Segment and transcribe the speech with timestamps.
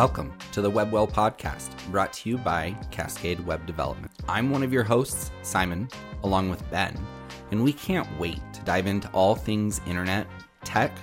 [0.00, 4.10] Welcome to the WebWell podcast, brought to you by Cascade Web Development.
[4.26, 5.90] I'm one of your hosts, Simon,
[6.24, 6.98] along with Ben,
[7.50, 10.26] and we can't wait to dive into all things internet,
[10.64, 10.96] tech,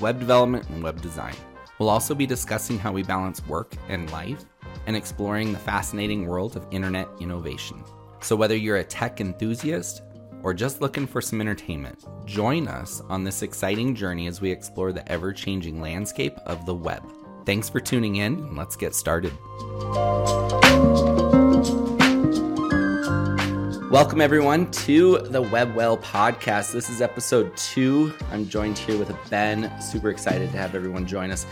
[0.00, 1.36] web development, and web design.
[1.78, 4.44] We'll also be discussing how we balance work and life
[4.88, 7.84] and exploring the fascinating world of internet innovation.
[8.18, 10.02] So, whether you're a tech enthusiast
[10.42, 14.90] or just looking for some entertainment, join us on this exciting journey as we explore
[14.90, 17.04] the ever changing landscape of the web.
[17.50, 19.32] Thanks for tuning in, and let's get started.
[23.90, 26.70] Welcome, everyone, to the WebWell podcast.
[26.70, 28.14] This is episode two.
[28.30, 29.68] I'm joined here with Ben.
[29.82, 31.44] Super excited to have everyone join us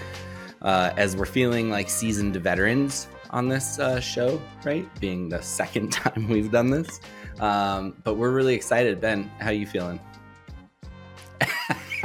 [0.62, 4.88] uh, as we're feeling like seasoned veterans on this uh, show, right?
[5.00, 7.00] Being the second time we've done this.
[7.40, 9.00] Um, but we're really excited.
[9.00, 9.98] Ben, how you feeling?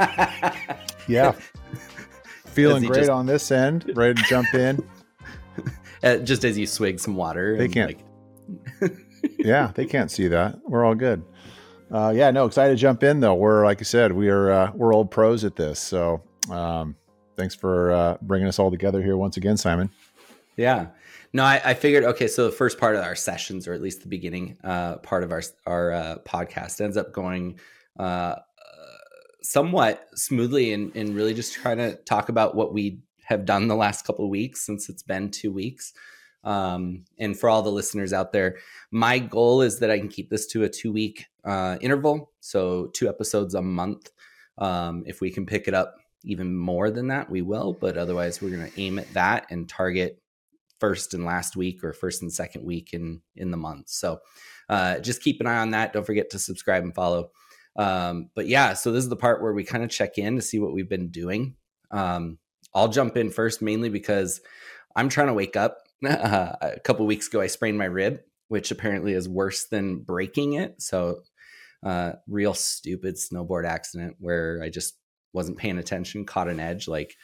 [1.06, 1.32] yeah.
[2.54, 3.10] Feeling great just...
[3.10, 4.82] on this end, ready to jump in.
[6.02, 7.56] Uh, just as you swig some water.
[7.56, 7.96] They can't.
[8.80, 8.96] Like...
[9.38, 10.58] yeah, they can't see that.
[10.68, 11.24] We're all good.
[11.90, 13.34] Uh, yeah, no, excited to jump in though.
[13.34, 15.78] We're like I said, we are uh, we're old pros at this.
[15.78, 16.96] So um,
[17.36, 19.90] thanks for uh, bringing us all together here once again, Simon.
[20.56, 20.88] Yeah.
[21.32, 22.28] No, I, I, figured okay.
[22.28, 25.32] So the first part of our sessions, or at least the beginning uh, part of
[25.32, 27.58] our our uh, podcast, ends up going
[27.98, 28.36] uh,
[29.44, 33.76] somewhat smoothly, and, and really just trying to talk about what we have done the
[33.76, 35.92] last couple of weeks since it's been two weeks.
[36.42, 38.56] Um, and for all the listeners out there,
[38.90, 42.88] my goal is that I can keep this to a two week uh, interval, so
[42.94, 44.10] two episodes a month.
[44.58, 47.72] Um, if we can pick it up even more than that, we will.
[47.72, 50.20] But otherwise, we're going to aim at that and target
[50.80, 53.88] first and last week or first and second week in in the month.
[53.88, 54.20] So
[54.68, 55.92] uh, just keep an eye on that.
[55.92, 57.30] Don't forget to subscribe and follow.
[57.76, 60.42] Um, but yeah, so this is the part where we kind of check in to
[60.42, 61.56] see what we've been doing.
[61.90, 62.38] Um,
[62.74, 64.40] I'll jump in first, mainly because
[64.96, 65.78] I'm trying to wake up.
[66.04, 70.54] Uh, a couple weeks ago, I sprained my rib, which apparently is worse than breaking
[70.54, 70.80] it.
[70.80, 71.22] So,
[71.84, 74.94] uh, real stupid snowboard accident where I just
[75.32, 77.14] wasn't paying attention, caught an edge like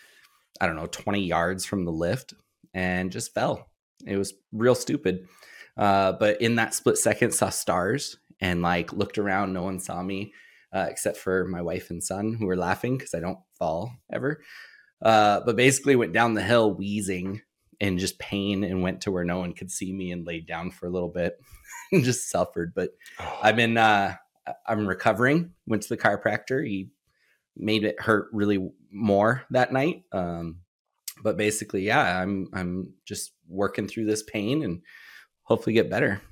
[0.61, 2.34] I don't know, 20 yards from the lift
[2.75, 3.71] and just fell.
[4.06, 5.27] It was real stupid.
[5.77, 9.53] Uh, but in that split second, saw stars and like looked around.
[9.53, 10.33] No one saw me
[10.73, 14.43] uh, except for my wife and son who were laughing because I don't fall ever.
[15.03, 17.41] Uh, but basically went down the hill wheezing
[17.81, 20.71] and just pain and went to where no one could see me and laid down
[20.71, 21.39] for a little bit
[21.93, 22.73] and just suffered.
[22.75, 23.39] But oh.
[23.43, 24.17] I've been, uh,
[24.67, 25.53] I'm recovering.
[25.67, 26.67] Went to the chiropractor.
[26.67, 26.91] He
[27.56, 30.05] made it hurt really more that night.
[30.12, 30.56] Um,
[31.23, 34.81] but basically, yeah, I'm I'm just working through this pain and
[35.43, 36.23] hopefully get better.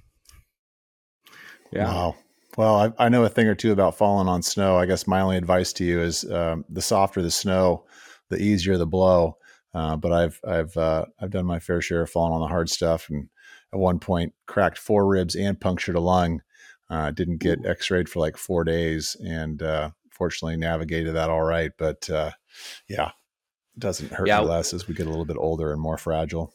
[1.73, 1.85] Yeah.
[1.85, 2.17] Wow.
[2.57, 4.77] Well, I, I, know a thing or two about falling on snow.
[4.77, 7.85] I guess my only advice to you is um, the softer the snow,
[8.31, 9.37] the easier the blow.
[9.75, 12.71] Uh, but I've I've uh, I've done my fair share of falling on the hard
[12.71, 13.29] stuff, and
[13.73, 16.43] at one point cracked four ribs and punctured a lung.
[16.91, 21.71] Uh, didn't get X-rayed for like four days, and uh, fortunately navigated that all right.
[21.77, 22.31] But uh,
[22.89, 23.11] yeah,
[23.77, 24.41] It doesn't hurt yeah.
[24.41, 26.55] less as we get a little bit older and more fragile.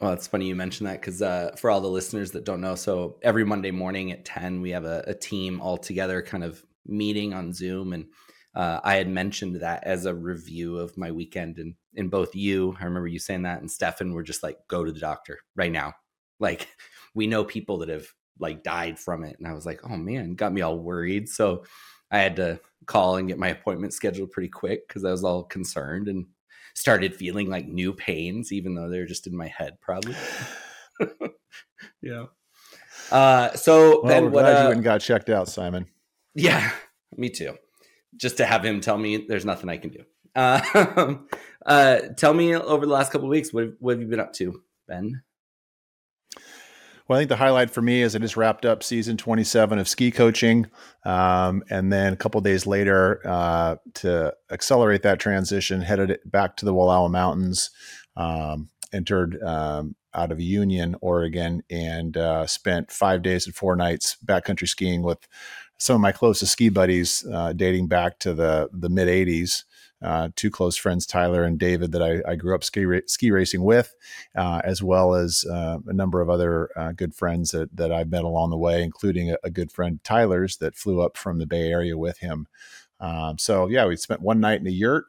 [0.00, 2.74] Well, it's funny you mentioned that because uh, for all the listeners that don't know,
[2.74, 6.64] so every Monday morning at 10, we have a, a team all together kind of
[6.86, 7.92] meeting on Zoom.
[7.92, 8.06] And
[8.54, 11.58] uh, I had mentioned that as a review of my weekend.
[11.58, 14.84] And, and both you, I remember you saying that, and Stefan were just like, go
[14.84, 15.94] to the doctor right now.
[16.40, 16.68] Like,
[17.14, 18.06] we know people that have
[18.40, 19.36] like died from it.
[19.38, 21.28] And I was like, oh man, got me all worried.
[21.28, 21.64] So
[22.10, 25.44] I had to call and get my appointment scheduled pretty quick because I was all
[25.44, 26.08] concerned.
[26.08, 26.26] And
[26.74, 30.14] started feeling like new pains, even though they're just in my head, probably.
[32.02, 32.24] yeah.
[33.10, 35.86] Uh, so well, Ben, what uh, you went and got checked out, Simon?
[36.34, 36.70] Yeah,
[37.16, 37.56] me too.
[38.16, 40.04] Just to have him tell me there's nothing I can do.
[40.34, 41.16] Uh,
[41.66, 44.62] uh, tell me over the last couple weeks, what, what have you been up to,
[44.88, 45.22] Ben?
[47.06, 49.88] Well, I think the highlight for me is I just wrapped up season 27 of
[49.88, 50.70] ski coaching.
[51.04, 56.64] Um, and then a couple days later, uh, to accelerate that transition, headed back to
[56.64, 57.70] the Wallowa Mountains,
[58.16, 64.16] um, entered um, out of Union, Oregon, and uh, spent five days and four nights
[64.24, 65.28] backcountry skiing with
[65.76, 69.64] some of my closest ski buddies uh, dating back to the, the mid 80s
[70.04, 73.30] uh, two close friends, Tyler and David, that I, I grew up ski, ra- ski
[73.30, 73.94] racing with,
[74.36, 78.10] uh, as well as uh, a number of other uh, good friends that, that I've
[78.10, 81.46] met along the way, including a, a, good friend, Tyler's, that flew up from the
[81.46, 82.46] Bay Area with him.
[83.00, 85.06] Um, so, yeah, we spent one night in a yurt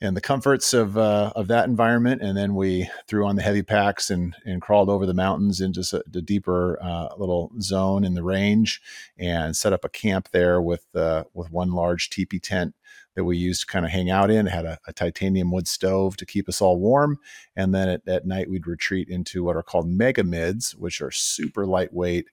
[0.00, 3.62] and the comforts of uh, of that environment, and then we threw on the heavy
[3.62, 8.22] packs and and crawled over the mountains into the deeper uh, little zone in the
[8.22, 8.82] range,
[9.18, 12.74] and set up a camp there with uh, with one large teepee tent
[13.16, 14.46] that we used to kind of hang out in.
[14.46, 17.18] It had a, a, titanium wood stove to keep us all warm,
[17.56, 21.10] and then at, at, night we'd retreat into what are called mega mids, which are
[21.10, 22.26] super lightweight,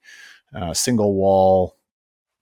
[0.53, 1.77] uh, single wall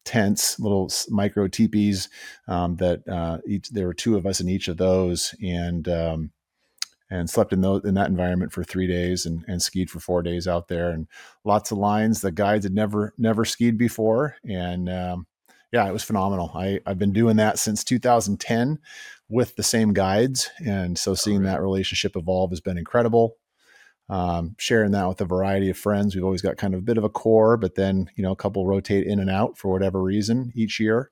[0.04, 2.10] tents, little micro teepees.
[2.48, 6.32] Um, that uh, each there were two of us in each of those, and um,
[7.12, 10.24] and slept in those in that environment for three days, and, and skied for four
[10.24, 11.08] days out there, and
[11.44, 12.22] lots of lines.
[12.22, 15.28] The guides had never never skied before, and um,
[15.72, 16.52] yeah, it was phenomenal.
[16.56, 18.80] I I've been doing that since 2010
[19.30, 23.38] with the same guides, and so seeing that relationship evolve has been incredible
[24.12, 26.14] um, sharing that with a variety of friends.
[26.14, 28.36] We've always got kind of a bit of a core, but then you know a
[28.36, 31.10] couple rotate in and out for whatever reason each year.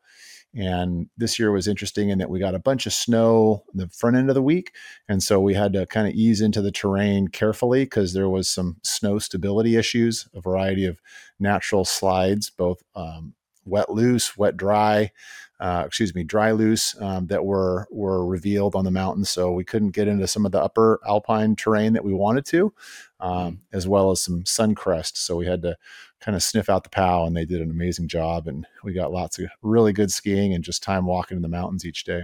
[0.54, 4.18] And this year was interesting in that we got a bunch of snow the front
[4.18, 4.74] end of the week,
[5.08, 8.50] and so we had to kind of ease into the terrain carefully because there was
[8.50, 11.00] some snow stability issues, a variety of
[11.40, 13.34] natural slides, both um,
[13.70, 15.12] wet loose, wet dry,
[15.60, 19.26] uh, excuse me, dry loose um, that were were revealed on the mountain.
[19.26, 22.74] So we couldn't get into some of the upper alpine terrain that we wanted to,
[23.20, 23.58] um, mm.
[23.74, 25.18] as well as some sun crust.
[25.18, 25.76] So we had to
[26.22, 28.48] kind of sniff out the POW, and they did an amazing job.
[28.48, 31.86] And we got lots of really good skiing and just time walking in the mountains
[31.86, 32.24] each day.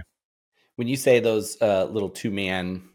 [0.76, 2.88] When you say those uh, little two man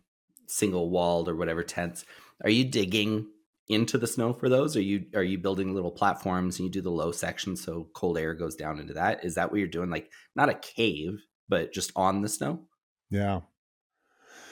[0.47, 2.05] single walled or whatever tents,
[2.43, 3.27] are you digging
[3.71, 4.75] into the snow for those?
[4.75, 8.17] Are you are you building little platforms and you do the low section so cold
[8.17, 9.23] air goes down into that?
[9.23, 9.89] Is that what you're doing?
[9.89, 12.61] Like not a cave, but just on the snow?
[13.09, 13.41] Yeah.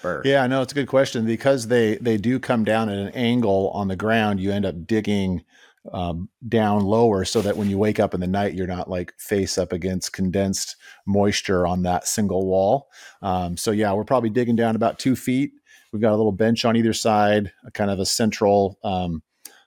[0.01, 0.21] Burr.
[0.23, 3.69] Yeah, no, it's a good question because they they do come down at an angle
[3.73, 4.39] on the ground.
[4.39, 5.43] You end up digging
[5.91, 9.13] um, down lower so that when you wake up in the night, you're not like
[9.17, 10.75] face up against condensed
[11.05, 12.89] moisture on that single wall.
[13.21, 15.53] Um, so yeah, we're probably digging down about two feet
[15.91, 19.23] We've got a little bench on either side, a kind of a central um,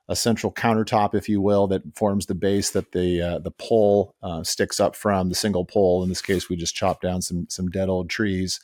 [0.09, 4.15] a central countertop, if you will, that forms the base that the uh, the pole
[4.23, 5.29] uh, sticks up from.
[5.29, 6.03] The single pole.
[6.03, 8.61] In this case, we just chop down some some dead old trees,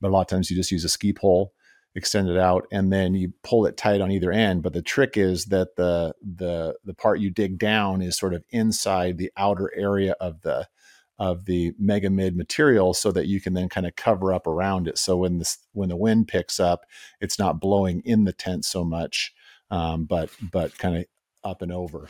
[0.00, 1.52] but a lot of times you just use a ski pole,
[1.94, 4.62] extend it out, and then you pull it tight on either end.
[4.62, 8.44] But the trick is that the the the part you dig down is sort of
[8.50, 10.68] inside the outer area of the
[11.18, 14.86] of the mega mid material so that you can then kind of cover up around
[14.86, 14.98] it.
[14.98, 16.84] So when this when the wind picks up,
[17.20, 19.32] it's not blowing in the tent so much,
[19.70, 21.04] um, but but kind of
[21.44, 22.08] up and over.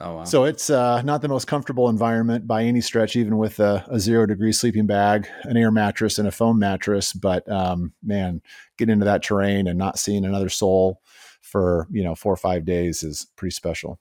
[0.00, 0.24] Oh, wow.
[0.24, 4.00] So it's uh, not the most comfortable environment by any stretch, even with a, a,
[4.00, 7.12] zero degree sleeping bag, an air mattress, and a foam mattress.
[7.12, 8.42] But um, man,
[8.76, 11.00] getting into that terrain and not seeing another soul
[11.40, 14.00] for you know four or five days is pretty special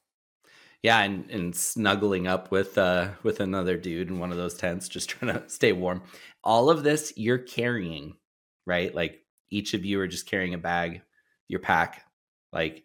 [0.83, 4.87] yeah and, and snuggling up with uh with another dude in one of those tents
[4.87, 6.03] just trying to stay warm.
[6.43, 8.15] All of this you're carrying
[8.65, 8.93] right?
[8.93, 9.19] Like
[9.49, 11.01] each of you are just carrying a bag
[11.47, 12.05] your pack
[12.51, 12.83] like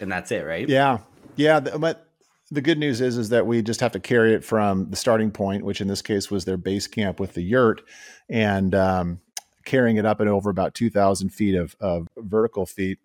[0.00, 0.68] and that's it right?
[0.68, 0.98] Yeah.
[1.36, 2.04] Yeah but
[2.50, 5.30] the good news is is that we just have to carry it from the starting
[5.30, 7.82] point which in this case was their base camp with the yurt
[8.28, 9.20] and um,
[9.68, 12.98] carrying it up and over about 2000 feet of, of vertical feet.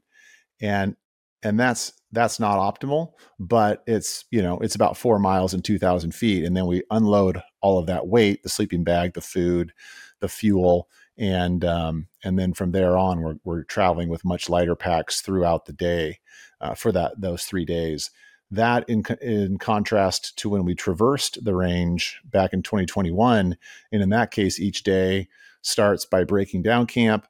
[0.61, 0.95] And
[1.43, 6.13] and that's that's not optimal but it's you know it's about four miles and 2000
[6.13, 9.73] feet and then we unload all of that weight the sleeping bag the food
[10.19, 10.87] the fuel
[11.17, 15.65] and um, and then from there on we're, we're traveling with much lighter packs throughout
[15.65, 16.19] the day
[16.61, 18.09] uh, for that those three days.
[18.49, 23.57] That in, in contrast to when we traversed the range back in 2021
[23.91, 25.27] and in that case each day
[25.61, 27.25] starts by breaking down camp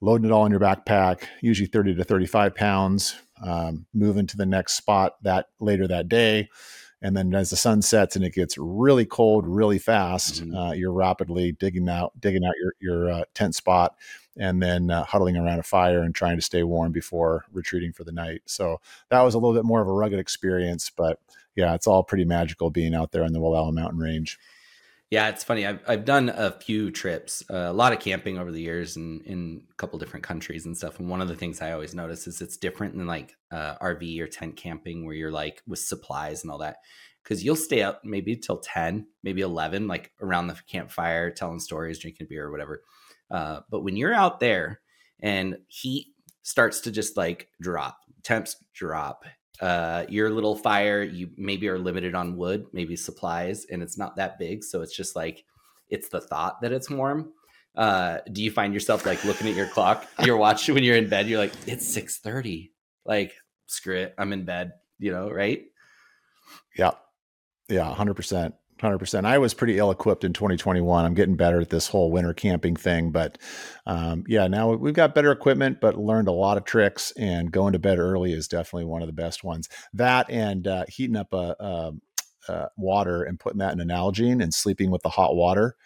[0.00, 4.46] loading it all in your backpack usually 30 to 35 pounds um, moving to the
[4.46, 6.48] next spot that later that day.
[7.00, 10.54] And then as the sun sets and it gets really cold really fast, mm-hmm.
[10.54, 13.94] uh, you're rapidly digging out digging out your your uh, tent spot
[14.36, 18.04] and then uh, huddling around a fire and trying to stay warm before retreating for
[18.04, 18.42] the night.
[18.46, 21.20] So that was a little bit more of a rugged experience, but
[21.56, 24.38] yeah, it's all pretty magical being out there in the Wallowa Mountain Range.
[25.10, 25.66] Yeah, it's funny.
[25.66, 29.22] I've I've done a few trips, uh, a lot of camping over the years, in
[29.24, 30.98] in a couple different countries and stuff.
[30.98, 34.20] And one of the things I always notice is it's different than like uh, RV
[34.20, 36.76] or tent camping, where you're like with supplies and all that,
[37.22, 41.98] because you'll stay up maybe till ten, maybe eleven, like around the campfire, telling stories,
[41.98, 42.82] drinking beer or whatever.
[43.30, 44.80] Uh, but when you're out there
[45.20, 46.08] and heat
[46.42, 49.24] starts to just like drop, temps drop,
[49.60, 54.16] uh, your little fire, you maybe are limited on wood, maybe supplies, and it's not
[54.16, 54.62] that big.
[54.64, 55.44] So it's just like,
[55.88, 57.32] it's the thought that it's warm.
[57.76, 61.08] Uh, do you find yourself like looking at your clock, your watch when you're in
[61.08, 61.28] bed?
[61.28, 62.72] You're like, it's six thirty.
[63.04, 63.34] Like,
[63.66, 64.72] screw it, I'm in bed.
[64.98, 65.62] You know, right?
[66.76, 66.92] Yeah,
[67.68, 68.14] yeah, hundred
[68.78, 68.88] percent.
[68.88, 69.26] Hundred percent.
[69.26, 71.04] I was pretty ill equipped in 2021.
[71.04, 73.38] I'm getting better at this whole winter camping thing, but
[73.86, 77.12] um, yeah, now we've got better equipment, but learned a lot of tricks.
[77.16, 79.68] And going to bed early is definitely one of the best ones.
[79.92, 81.92] That and uh, heating up a, a,
[82.48, 85.76] a, water and putting that in an Nalgene and sleeping with the hot water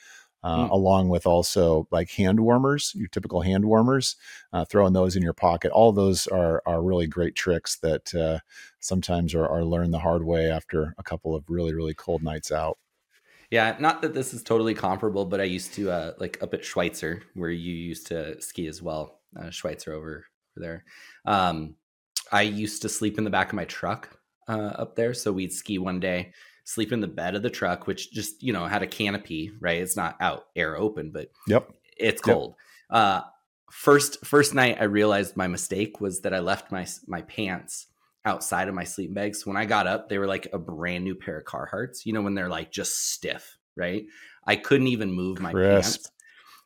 [0.45, 0.71] uh, mm.
[0.71, 4.17] along with also like hand warmers, your typical hand warmers,
[4.53, 5.71] uh, throwing those in your pocket.
[5.73, 8.39] All those are are really great tricks that uh,
[8.81, 12.51] sometimes are, are learned the hard way after a couple of really really cold nights
[12.51, 12.79] out.
[13.53, 16.65] Yeah, not that this is totally comparable, but I used to uh, like up at
[16.65, 19.21] Schweitzer where you used to ski as well.
[19.39, 20.25] Uh, Schweitzer over,
[20.57, 20.85] over there.
[21.27, 21.75] Um,
[22.33, 24.09] I used to sleep in the back of my truck
[24.49, 26.33] uh, up there, so we'd ski one day
[26.65, 29.83] sleep in the bed of the truck, which just, you know, had a canopy, right?
[29.83, 31.69] It's not out air open, but yep.
[31.99, 32.55] it's cold.
[32.91, 32.99] Yep.
[32.99, 33.21] Uh,
[33.71, 37.89] first, first night I realized my mistake was that I left my, my pants
[38.25, 39.47] outside of my sleeping bags.
[39.47, 42.23] When I got up, they were like a brand new pair of Carhartts, you know,
[42.23, 44.05] when they're like just stiff, right?
[44.47, 46.03] I couldn't even move my Crisp.
[46.03, 46.11] pants.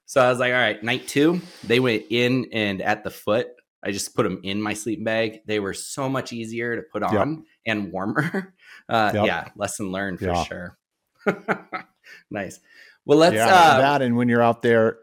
[0.07, 3.49] So I was like, all right, night two, they went in and at the foot,
[3.83, 5.41] I just put them in my sleeping bag.
[5.47, 7.45] They were so much easier to put on yep.
[7.67, 8.55] and warmer.
[8.89, 9.27] Uh, yep.
[9.27, 10.45] Yeah, lesson learned for yeah.
[10.45, 10.79] sure.
[12.31, 12.61] nice.
[13.05, 14.99] Well, let's yeah, uh, that and when you're out there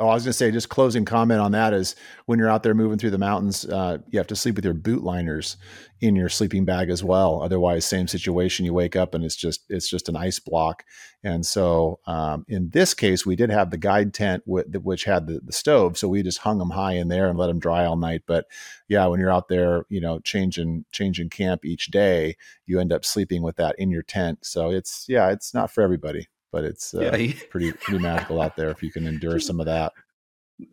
[0.00, 2.62] Oh, I was going to say, just closing comment on that is when you're out
[2.62, 5.56] there moving through the mountains, uh, you have to sleep with your boot liners
[6.00, 7.42] in your sleeping bag as well.
[7.42, 8.64] Otherwise, same situation.
[8.64, 10.84] You wake up and it's just it's just an ice block.
[11.24, 15.26] And so, um, in this case, we did have the guide tent with, which had
[15.26, 17.84] the, the stove, so we just hung them high in there and let them dry
[17.84, 18.22] all night.
[18.24, 18.46] But
[18.86, 22.36] yeah, when you're out there, you know, changing changing camp each day,
[22.66, 24.46] you end up sleeping with that in your tent.
[24.46, 27.32] So it's yeah, it's not for everybody but it's uh, yeah.
[27.50, 29.92] pretty pretty magical out there if you can endure some of that.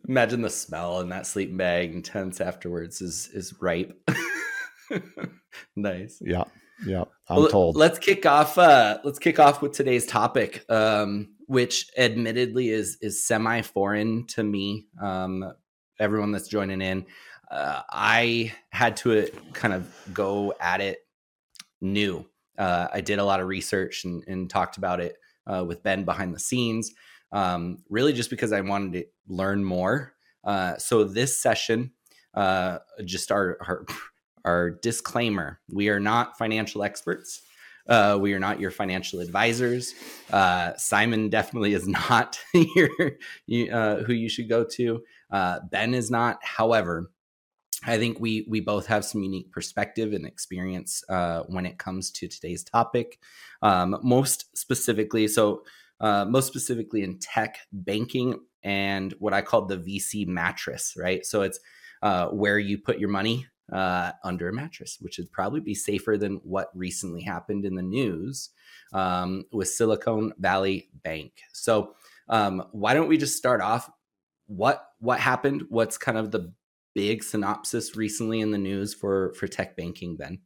[0.08, 3.96] Imagine the smell in that sleeping bag and tents afterwards is is ripe.
[5.76, 6.18] nice.
[6.20, 6.44] Yeah.
[6.84, 7.04] Yeah.
[7.28, 7.76] I'm well, told.
[7.76, 10.64] Let's kick off uh let's kick off with today's topic.
[10.68, 14.86] Um which admittedly is is semi foreign to me.
[15.00, 15.52] Um
[15.98, 17.06] everyone that's joining in.
[17.50, 20.98] Uh, I had to uh, kind of go at it
[21.80, 22.26] new.
[22.58, 26.04] Uh, I did a lot of research and, and talked about it uh, with Ben
[26.04, 26.92] behind the scenes,
[27.32, 30.14] um, really just because I wanted to learn more.
[30.44, 31.92] Uh, so this session,
[32.34, 33.86] uh, just our, our,
[34.44, 37.42] our disclaimer: we are not financial experts.
[37.88, 39.94] Uh, we are not your financial advisors.
[40.32, 42.38] Uh, Simon definitely is not
[42.74, 42.90] your,
[43.72, 45.02] uh, who you should go to.
[45.30, 46.38] Uh, ben is not.
[46.42, 47.10] However,
[47.86, 52.10] I think we we both have some unique perspective and experience uh, when it comes
[52.12, 53.18] to today's topic.
[53.62, 55.62] Um, most specifically, so
[56.00, 60.94] uh, most specifically in tech, banking, and what I call the VC mattress.
[60.98, 61.60] Right, so it's
[62.02, 66.18] uh, where you put your money uh, under a mattress, which would probably be safer
[66.18, 68.50] than what recently happened in the news
[68.92, 71.32] um, with Silicon Valley Bank.
[71.52, 71.94] So
[72.28, 73.88] um, why don't we just start off?
[74.46, 75.64] What what happened?
[75.68, 76.52] What's kind of the
[76.96, 80.40] big synopsis recently in the news for for tech banking, Ben?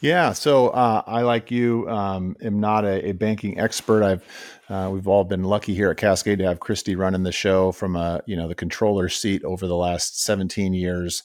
[0.00, 4.02] Yeah, so uh, I, like you, um, am not a, a, banking expert.
[4.02, 4.24] I've
[4.72, 7.94] uh, we've all been lucky here at Cascade to have Christy running the show from
[7.94, 11.22] a you know the controller seat over the last 17 years.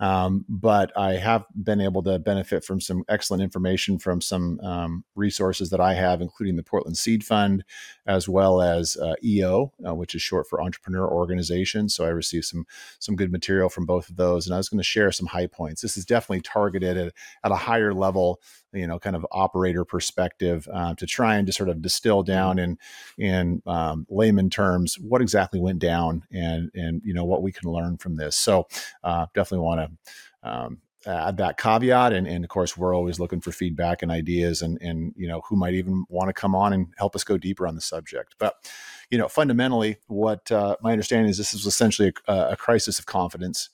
[0.00, 5.04] Um, but I have been able to benefit from some excellent information from some um,
[5.14, 7.64] resources that I have, including the Portland Seed Fund,
[8.06, 11.88] as well as uh, EO, uh, which is short for Entrepreneur Organization.
[11.88, 12.66] So I received some
[12.98, 15.46] some good material from both of those, and I was going to share some high
[15.46, 15.80] points.
[15.80, 17.14] This is definitely targeted at,
[17.44, 18.40] at a higher level
[18.72, 22.32] you know kind of operator perspective uh, to try and just sort of distill mm-hmm.
[22.32, 22.78] down in
[23.18, 27.70] in um, layman terms what exactly went down and and you know what we can
[27.70, 28.66] learn from this so
[29.04, 33.40] uh, definitely want to um, add that caveat and, and of course we're always looking
[33.40, 36.72] for feedback and ideas and and you know who might even want to come on
[36.72, 38.70] and help us go deeper on the subject but
[39.10, 43.06] you know fundamentally what uh, my understanding is this is essentially a, a crisis of
[43.06, 43.70] confidence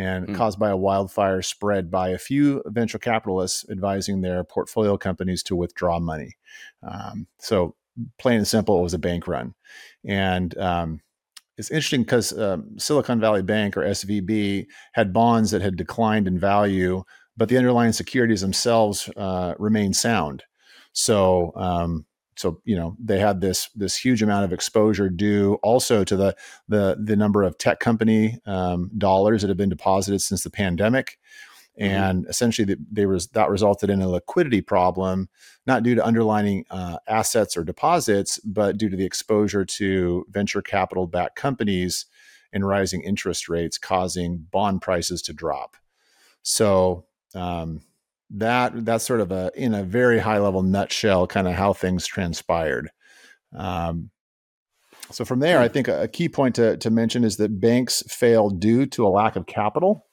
[0.00, 0.34] and mm.
[0.34, 5.54] caused by a wildfire spread by a few venture capitalists advising their portfolio companies to
[5.54, 6.36] withdraw money.
[6.82, 7.74] Um, so,
[8.18, 9.54] plain and simple, it was a bank run.
[10.06, 11.00] And um,
[11.58, 16.38] it's interesting because um, Silicon Valley Bank or SVB had bonds that had declined in
[16.38, 17.04] value,
[17.36, 20.44] but the underlying securities themselves uh, remained sound.
[20.92, 22.06] So, um,
[22.40, 26.34] so you know they had this this huge amount of exposure due also to the
[26.68, 31.18] the the number of tech company um, dollars that have been deposited since the pandemic
[31.78, 31.92] mm-hmm.
[31.92, 35.28] and essentially they, that resulted in a liquidity problem
[35.66, 40.62] not due to underlying uh, assets or deposits but due to the exposure to venture
[40.62, 42.06] capital backed companies
[42.52, 45.76] and rising interest rates causing bond prices to drop
[46.42, 47.04] so
[47.34, 47.82] um,
[48.30, 52.06] that that's sort of a in a very high level nutshell, kind of how things
[52.06, 52.90] transpired.
[53.56, 54.10] Um,
[55.10, 58.48] so from there, I think a key point to, to mention is that banks fail
[58.48, 60.06] due to a lack of capital.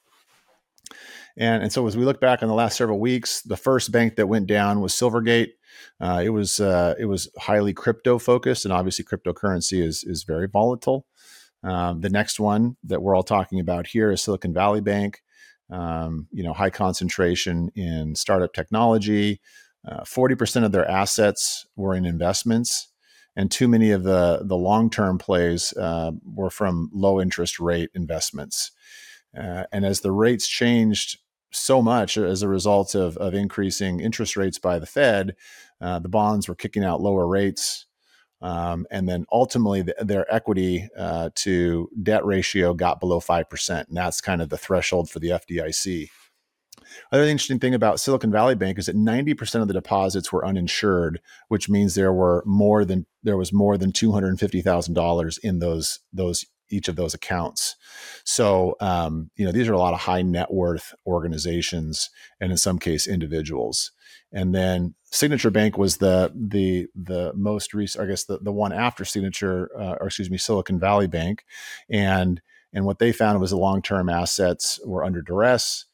[1.36, 4.16] And, and so as we look back on the last several weeks, the first bank
[4.16, 5.50] that went down was Silvergate.
[6.00, 10.48] Uh, it was uh, it was highly crypto focused, and obviously cryptocurrency is is very
[10.48, 11.06] volatile.
[11.62, 15.22] Um, the next one that we're all talking about here is Silicon Valley Bank.
[15.70, 19.40] Um, you know, high concentration in startup technology.
[19.86, 22.88] Uh, forty percent of their assets were in investments,
[23.36, 27.90] and too many of the the long term plays uh, were from low interest rate
[27.94, 28.70] investments.
[29.38, 31.18] Uh, and as the rates changed
[31.50, 35.34] so much as a result of, of increasing interest rates by the Fed,
[35.80, 37.86] uh, the bonds were kicking out lower rates.
[38.40, 43.88] Um, and then ultimately, the, their equity uh, to debt ratio got below 5%.
[43.88, 46.08] And that's kind of the threshold for the FDIC.
[47.10, 51.20] Another interesting thing about Silicon Valley Bank is that 90% of the deposits were uninsured,
[51.48, 56.88] which means there were more than there was more than $250,000 in those those each
[56.88, 57.76] of those accounts.
[58.24, 62.58] So, um, you know, these are a lot of high net worth organizations, and in
[62.58, 63.92] some case, individuals.
[64.32, 68.72] And then Signature Bank was the the the most recent, I guess, the the one
[68.72, 71.44] after Signature, uh, or excuse me, Silicon Valley Bank,
[71.88, 72.40] and
[72.72, 75.86] and what they found was the long term assets were under duress,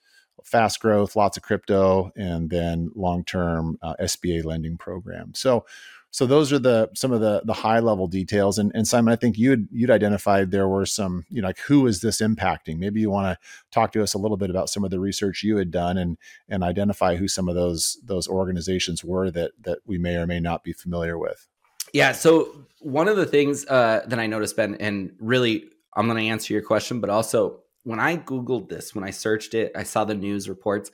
[0.55, 5.35] fast growth, lots of crypto, and then long term uh, SBA lending program.
[5.35, 5.67] So
[6.13, 8.57] so those are the some of the the high level details.
[8.57, 11.89] And, and simon i think you'd you'd identified there were some you know like who
[11.89, 12.79] is this impacting?
[12.79, 15.43] Maybe you want to talk to us a little bit about some of the research
[15.43, 16.19] you had done and
[16.49, 20.39] and identify who some of those those organizations were that that we may or may
[20.39, 21.49] not be familiar with.
[21.93, 25.65] Yeah so one of the things uh, that i noticed ben and really
[25.97, 29.55] i'm going to answer your question but also when i googled this when i searched
[29.55, 30.91] it i saw the news reports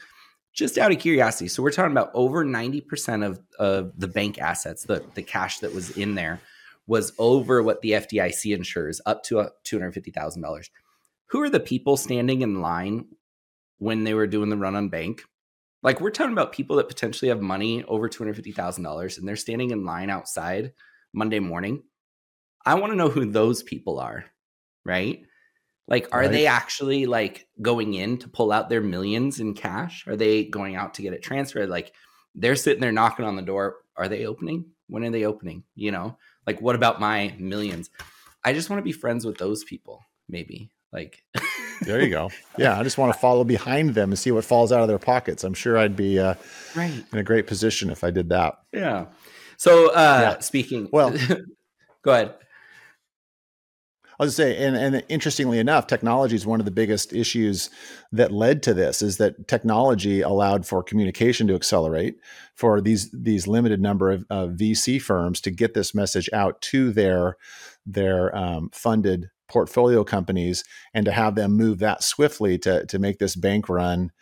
[0.53, 4.85] just out of curiosity, so we're talking about over 90% of, of the bank assets,
[4.85, 6.41] the, the cash that was in there
[6.87, 10.71] was over what the FDIC insures, up to uh, $250,000.
[11.27, 13.07] Who are the people standing in line
[13.79, 15.23] when they were doing the run on bank?
[15.83, 19.85] Like we're talking about people that potentially have money over $250,000 and they're standing in
[19.85, 20.73] line outside
[21.13, 21.85] Monday morning.
[22.67, 24.25] I want to know who those people are,
[24.85, 25.23] right?
[25.91, 26.31] Like, are right.
[26.31, 30.07] they actually like going in to pull out their millions in cash?
[30.07, 31.69] Are they going out to get it transferred?
[31.69, 31.93] Like,
[32.35, 33.79] they're sitting there knocking on the door.
[33.97, 34.67] Are they opening?
[34.87, 35.65] When are they opening?
[35.75, 37.91] You know, like, what about my millions?
[38.45, 40.71] I just want to be friends with those people, maybe.
[40.93, 41.23] Like,
[41.83, 42.31] there you go.
[42.57, 44.99] Yeah, I just want to follow behind them and see what falls out of their
[44.99, 45.45] pockets.
[45.45, 46.35] I'm sure I'd be uh,
[46.77, 48.59] right in a great position if I did that.
[48.73, 49.07] Yeah.
[49.57, 50.39] So, uh, yeah.
[50.39, 51.11] speaking, well,
[52.03, 52.35] go ahead.
[54.21, 57.71] I was say, and, and interestingly enough, technology is one of the biggest issues
[58.13, 59.01] that led to this.
[59.01, 62.19] Is that technology allowed for communication to accelerate
[62.55, 66.93] for these these limited number of uh, VC firms to get this message out to
[66.93, 67.39] their
[67.87, 73.21] their um, funded portfolio companies and to have them move that swiftly to to make
[73.21, 74.13] this bank run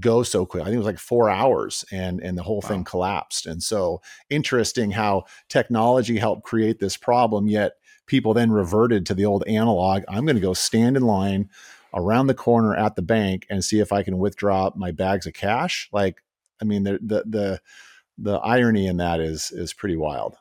[0.00, 0.62] go so quick.
[0.62, 2.68] I think it was like four hours and and the whole wow.
[2.70, 3.44] thing collapsed.
[3.44, 7.74] And so interesting how technology helped create this problem, yet
[8.06, 10.02] people then reverted to the old analog.
[10.08, 11.50] I'm going to go stand in line
[11.94, 15.34] around the corner at the bank and see if I can withdraw my bags of
[15.34, 15.88] cash.
[15.92, 16.22] Like,
[16.60, 17.60] I mean, the the the
[18.18, 20.36] the irony in that is is pretty wild.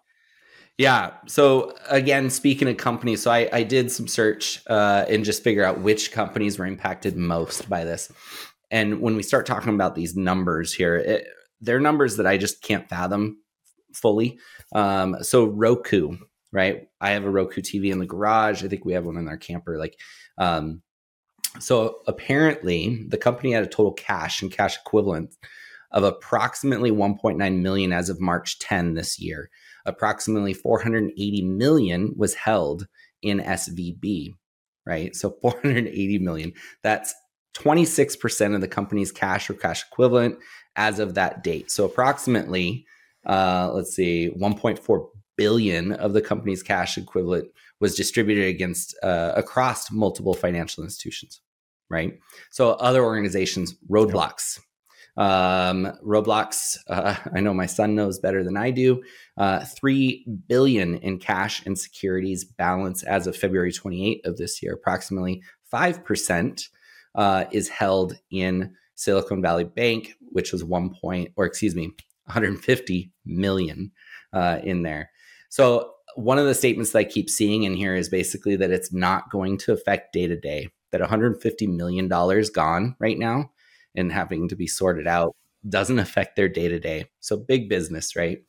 [0.78, 1.12] Yeah.
[1.28, 5.64] So again, speaking of companies, so I, I did some search uh, and just figure
[5.64, 8.12] out which companies were impacted most by this.
[8.72, 11.28] And when we start talking about these numbers here, it,
[11.62, 13.38] they're numbers that I just can't fathom
[13.94, 14.40] fully.
[14.74, 16.18] Um, so Roku,
[16.54, 16.88] right?
[17.02, 18.64] I have a Roku TV in the garage.
[18.64, 19.78] I think we have one in our camper.
[19.78, 20.00] Like,
[20.38, 20.82] um,
[21.60, 25.36] so apparently the company had a total cash and cash equivalent
[25.92, 29.50] of approximately 1.9 million as of March 10 this year.
[29.86, 32.88] Approximately 480 million was held
[33.22, 34.34] in SVB,
[34.86, 35.16] right?
[35.16, 36.54] So 480 million.
[36.84, 37.14] That's
[37.56, 40.38] 26% of the company's cash or cash equivalent
[40.76, 41.70] as of that date.
[41.70, 42.86] So approximately,
[43.26, 47.48] uh, let's see, 1.4 billion of the company's cash equivalent
[47.80, 51.42] was distributed against uh, across multiple financial institutions
[51.90, 52.18] right?
[52.50, 54.60] So other organizations roadblocks
[55.16, 59.04] um, roblox uh, i know my son knows better than i do.
[59.38, 64.74] Uh, 3 billion in cash and securities balance as of february 28 of this year.
[64.74, 66.70] Approximately 5%
[67.16, 71.92] uh, is held in silicon valley bank which was 1 point or excuse me
[72.26, 73.92] 150 million
[74.34, 75.12] uh, in there
[75.54, 78.92] so one of the statements that I keep seeing in here is basically that it's
[78.92, 80.70] not going to affect day to day.
[80.90, 83.52] That 150 million dollars gone right now
[83.94, 85.36] and having to be sorted out
[85.70, 87.06] doesn't affect their day to day.
[87.20, 88.40] So big business, right?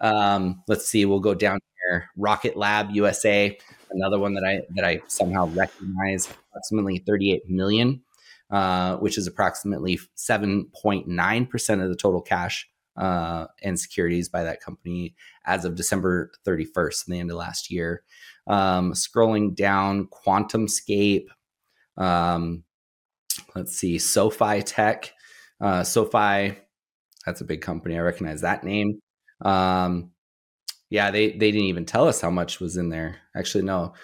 [0.00, 2.08] Um, let's see, we'll go down here.
[2.16, 3.58] Rocket Lab USA,
[3.90, 8.00] another one that I that I somehow recognize, approximately 38 million,
[8.50, 14.60] uh, which is approximately 7.9 percent of the total cash uh, and securities by that
[14.60, 18.02] company as of December 31st, the end of last year.
[18.46, 21.26] Um, scrolling down, QuantumScape.
[21.96, 22.64] Um,
[23.54, 25.12] let's see, SoFi Tech.
[25.60, 26.56] Uh, SoFi,
[27.24, 27.96] that's a big company.
[27.96, 29.00] I recognize that name.
[29.44, 30.10] Um,
[30.90, 33.16] yeah, they they didn't even tell us how much was in there.
[33.36, 33.94] Actually, no.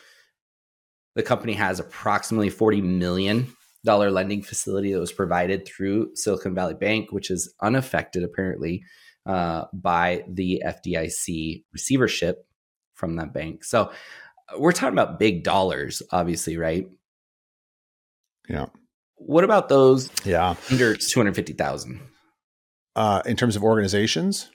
[1.16, 3.52] The company has approximately 40 million
[3.84, 8.84] dollar lending facility that was provided through Silicon Valley Bank, which is unaffected apparently
[9.26, 12.46] uh, by the FDIC receivership
[12.94, 13.64] from that bank.
[13.64, 13.90] So
[14.58, 16.86] we're talking about big dollars, obviously, right?
[18.48, 18.66] Yeah.
[19.16, 20.10] What about those?
[20.24, 20.54] Yeah.
[20.70, 22.00] Under two hundred fifty thousand.
[22.96, 24.50] Uh, in terms of organizations.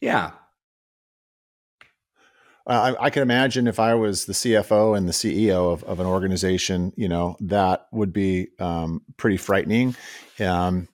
[0.00, 0.32] Yeah.
[2.68, 6.00] Uh, I, I, can imagine if I was the CFO and the CEO of, of
[6.00, 9.96] an organization, you know, that would be um, pretty frightening.
[10.38, 10.88] Um,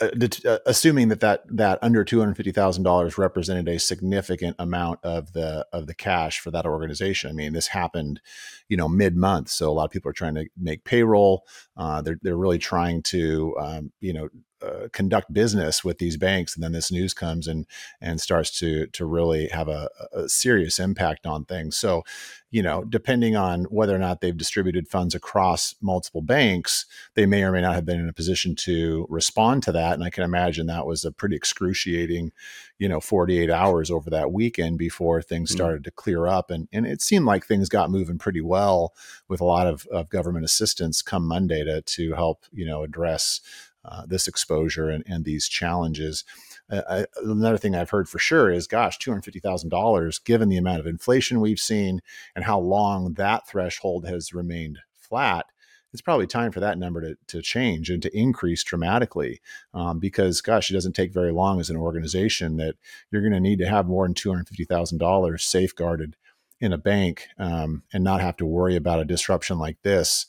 [0.00, 0.08] uh,
[0.46, 4.98] uh, assuming that that that under two hundred fifty thousand dollars represented a significant amount
[5.04, 7.30] of the of the cash for that organization.
[7.30, 8.20] I mean, this happened,
[8.68, 11.44] you know, mid month, so a lot of people are trying to make payroll.
[11.76, 14.28] Uh, they're they're really trying to, um, you know,
[14.62, 17.66] uh, conduct business with these banks, and then this news comes and
[18.00, 21.76] and starts to to really have a, a, serious impact on things.
[21.76, 22.04] So,
[22.50, 27.42] you know, depending on whether or not they've distributed funds across multiple banks, they may
[27.42, 29.94] or may not have been in a position to respond to that.
[29.94, 32.32] And I can imagine that was a pretty excruciating,
[32.78, 35.56] you know, 48 hours over that weekend before things mm-hmm.
[35.56, 35.84] started mm-hmm.
[35.84, 36.50] to clear up.
[36.50, 38.94] And and it seemed like things got moving pretty well
[39.28, 43.40] with a lot of, of government assistance come Monday to to help you know address
[43.84, 46.24] uh, this exposure and, and these challenges.
[46.70, 50.48] Uh, another thing I've heard for sure is, gosh, two hundred fifty thousand dollars, given
[50.48, 52.00] the amount of inflation we've seen
[52.34, 55.46] and how long that threshold has remained flat.
[55.92, 59.40] It's probably time for that number to, to change and to increase dramatically,
[59.74, 62.76] um, because gosh, it doesn't take very long as an organization that
[63.10, 66.14] you're going to need to have more than two hundred fifty thousand dollars safeguarded
[66.60, 70.26] in a bank um, and not have to worry about a disruption like this,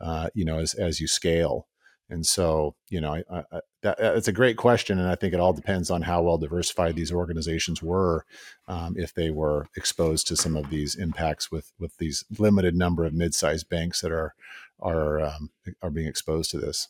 [0.00, 1.66] uh, you know, as as you scale.
[2.12, 5.40] And so, you know, I, I, that, that's a great question, and I think it
[5.40, 8.26] all depends on how well diversified these organizations were,
[8.68, 13.06] um, if they were exposed to some of these impacts with with these limited number
[13.06, 14.34] of mid-sized banks that are
[14.78, 16.88] are um, are being exposed to this.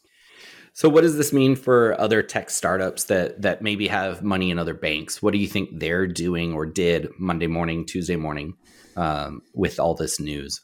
[0.73, 4.59] So, what does this mean for other tech startups that that maybe have money in
[4.59, 5.23] other banks?
[5.23, 8.55] What do you think they're doing or did Monday morning, Tuesday morning,
[8.97, 10.61] um, with all this news?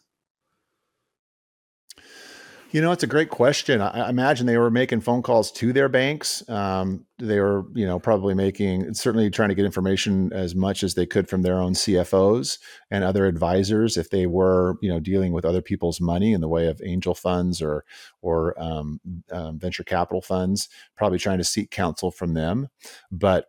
[2.71, 3.81] You know, it's a great question.
[3.81, 6.47] I, imagine they were making phone calls to their banks.
[6.51, 10.95] Um, they were, you know, probably making certainly trying to get information as much as
[10.95, 12.59] they could from their own CFOs
[12.91, 16.49] and other advisors if they were, you know, dealing with other people's money in the
[16.49, 17.87] way of angel funds or
[18.21, 19.01] or um,
[19.33, 20.69] um, venture capital funds.
[20.95, 22.69] Probably trying to seek counsel from them,
[23.11, 23.47] but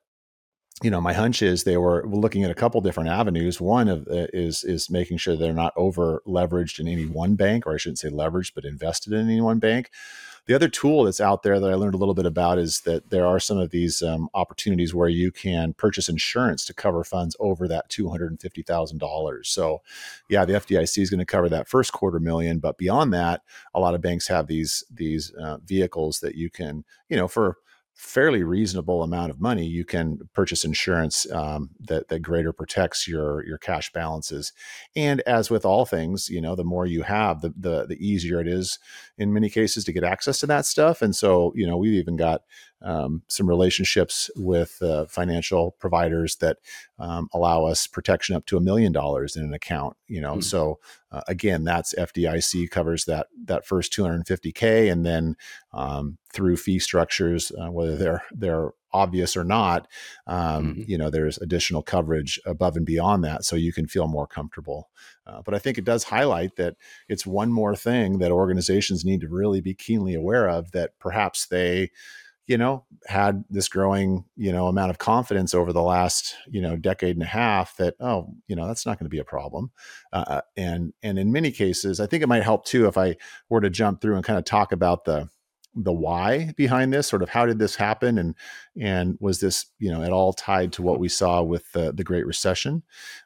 [0.81, 3.59] you know, my hunch is they were looking at a couple different avenues.
[3.59, 7.67] One of uh, is is making sure they're not over leveraged in any one bank,
[7.67, 9.89] or I shouldn't say leveraged, but invested in any one bank.
[10.45, 13.11] The other tool that's out there that I learned a little bit about is that
[13.11, 17.35] there are some of these um, opportunities where you can purchase insurance to cover funds
[17.39, 19.49] over that two hundred and fifty thousand dollars.
[19.49, 19.81] So,
[20.27, 23.41] yeah, the FDIC is going to cover that first quarter million, but beyond that,
[23.75, 27.57] a lot of banks have these these uh, vehicles that you can, you know, for
[27.99, 33.45] fairly reasonable amount of money, you can purchase insurance um, that that greater protects your
[33.45, 34.53] your cash balances.
[34.95, 38.39] And as with all things, you know, the more you have, the the the easier
[38.39, 38.79] it is
[39.17, 41.01] in many cases to get access to that stuff.
[41.01, 42.43] And so, you know, we've even got
[42.81, 46.57] um, some relationships with uh, financial providers that
[46.97, 49.97] um, allow us protection up to a million dollars in an account.
[50.07, 50.41] You know, mm-hmm.
[50.41, 50.79] so
[51.11, 55.35] uh, again, that's FDIC covers that that first 250k, and then
[55.73, 59.87] um, through fee structures, uh, whether they're they're obvious or not,
[60.25, 60.81] um, mm-hmm.
[60.87, 64.89] you know, there's additional coverage above and beyond that, so you can feel more comfortable.
[65.27, 66.75] Uh, but I think it does highlight that
[67.07, 71.45] it's one more thing that organizations need to really be keenly aware of that perhaps
[71.47, 71.91] they
[72.49, 76.75] you know, had this growing, you know, amount of confidence over the last, you know,
[76.75, 79.69] decade and a half that, oh, you know, that's not going to be a problem.
[80.11, 83.17] Uh, uh, and and in many cases, I think it might help too if I
[83.49, 85.29] were to jump through and kind of talk about the
[85.75, 88.33] the why behind this, sort of how did this happen, and
[88.75, 92.03] and was this, you know, at all tied to what we saw with the the
[92.03, 92.81] Great Recession,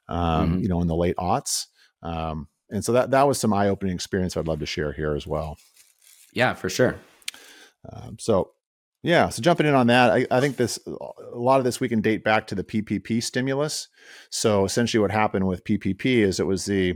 [0.09, 0.59] um, mm-hmm.
[0.63, 1.67] you know, in the late aughts.
[2.01, 5.15] Um, and so that that was some eye opening experience I'd love to share here
[5.15, 5.57] as well.
[6.33, 6.97] Yeah, for sure.
[7.89, 8.51] Um, so
[9.03, 9.27] Yeah.
[9.27, 11.99] So jumping in on that, I, I, think this a lot of this we can
[11.99, 13.89] date back to the PPP stimulus.
[14.29, 16.95] So essentially, what happened with PPP is it was the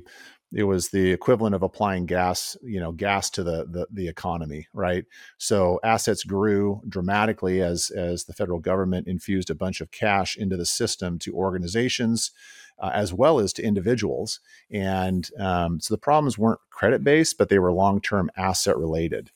[0.53, 4.67] it was the equivalent of applying gas, you know, gas to the, the the economy,
[4.73, 5.03] right?
[5.37, 10.55] So assets grew dramatically as as the federal government infused a bunch of cash into
[10.55, 12.31] the system to organizations,
[12.79, 14.39] uh, as well as to individuals.
[14.71, 19.31] And um, so the problems weren't credit based, but they were long term asset related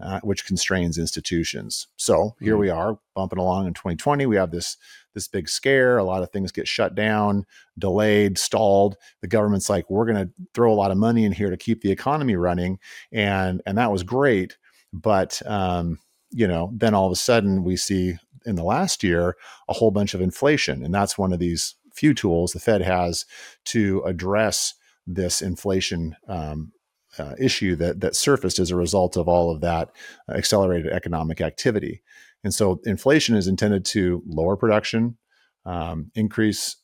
[0.00, 1.88] uh, which constrains institutions.
[1.96, 4.26] So here mm we are bumping along in 2020.
[4.26, 4.76] We have this
[5.14, 5.98] this big scare.
[5.98, 7.46] A lot of things get shut down,
[7.78, 8.96] delayed, stalled.
[9.20, 11.82] The government's like, we're going to throw a lot of money in here to keep
[11.82, 12.78] the economy running,
[13.12, 14.56] and and that was great.
[14.92, 15.98] But um,
[16.30, 19.36] you know, then all of a sudden we see in the last year
[19.68, 23.24] a whole bunch of inflation, and that's one of these few tools the Fed has
[23.64, 24.74] to address
[25.06, 26.72] this inflation um,
[27.18, 29.90] uh, issue that that surfaced as a result of all of that
[30.28, 32.02] uh, accelerated economic activity.
[32.44, 35.16] And so inflation is intended to lower production,
[35.64, 36.76] um, increase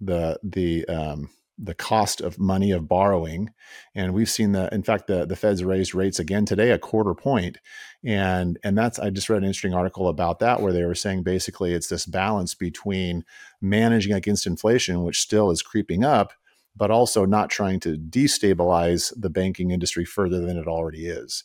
[0.00, 3.50] the the um, the cost of money of borrowing,
[3.94, 4.72] and we've seen that.
[4.72, 7.58] In fact, the the Fed's raised rates again today a quarter point,
[8.04, 11.24] and and that's I just read an interesting article about that where they were saying
[11.24, 13.24] basically it's this balance between
[13.60, 16.32] managing against inflation, which still is creeping up,
[16.78, 21.44] but also not trying to destabilize the banking industry further than it already is.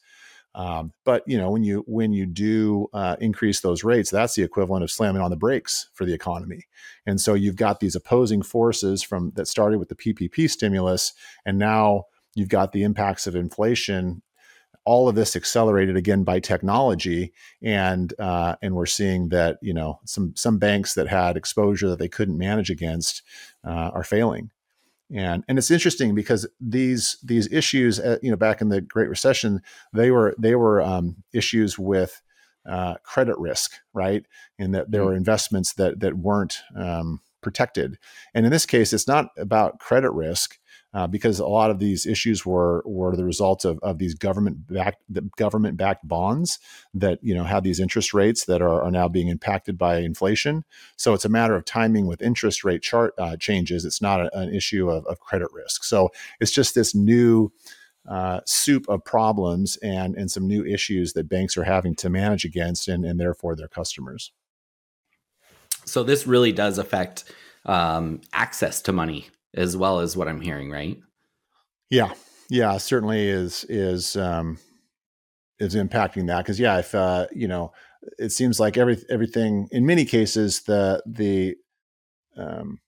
[0.55, 4.43] Um, but you know, when you when you do uh, increase those rates, that's the
[4.43, 6.67] equivalent of slamming on the brakes for the economy.
[7.07, 11.13] And so you've got these opposing forces from that started with the PPP stimulus,
[11.45, 14.21] and now you've got the impacts of inflation.
[14.85, 20.01] All of this accelerated again by technology, and uh, and we're seeing that you know
[20.05, 23.23] some some banks that had exposure that they couldn't manage against
[23.63, 24.51] uh, are failing
[25.11, 29.09] and and it's interesting because these these issues uh, you know back in the great
[29.09, 29.61] recession
[29.93, 32.21] they were they were um, issues with
[32.69, 34.25] uh, credit risk right?
[34.57, 35.09] And that there mm-hmm.
[35.09, 37.97] were investments that that weren't um, protected.
[38.33, 40.59] And in this case it's not about credit risk
[40.93, 44.67] uh, because a lot of these issues were were the result of, of these government
[44.67, 45.01] backed
[45.37, 46.59] government backed bonds
[46.93, 50.63] that you know had these interest rates that are, are now being impacted by inflation.
[50.95, 53.85] So it's a matter of timing with interest rate chart uh, changes.
[53.85, 55.83] It's not a, an issue of, of credit risk.
[55.83, 57.51] So it's just this new
[58.07, 62.45] uh, soup of problems and and some new issues that banks are having to manage
[62.45, 64.31] against and, and therefore their customers.
[65.85, 67.25] So this really does affect
[67.65, 70.97] um, access to money as well as what I'm hearing, right?
[71.89, 72.13] Yeah,
[72.49, 74.57] yeah, certainly is is um,
[75.59, 77.71] is impacting that because yeah, if uh, you know,
[78.17, 81.55] it seems like every everything in many cases the the
[82.37, 82.79] um,